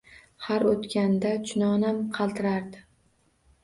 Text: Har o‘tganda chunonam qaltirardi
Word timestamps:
Har 0.45 0.65
o‘tganda 0.69 1.35
chunonam 1.51 2.03
qaltirardi 2.19 2.87